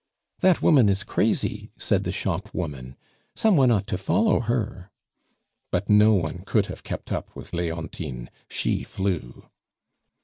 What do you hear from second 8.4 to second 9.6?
she flew.